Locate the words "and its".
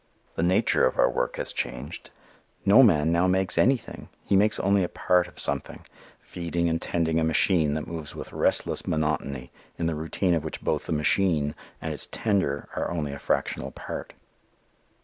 11.79-12.07